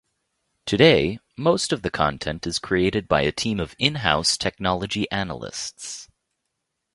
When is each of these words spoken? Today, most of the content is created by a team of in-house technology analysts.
Today, 0.65 1.19
most 1.37 1.71
of 1.71 1.83
the 1.83 1.91
content 1.91 2.47
is 2.47 2.57
created 2.57 3.07
by 3.07 3.21
a 3.21 3.31
team 3.31 3.59
of 3.59 3.75
in-house 3.77 4.35
technology 4.35 5.05
analysts. 5.11 6.09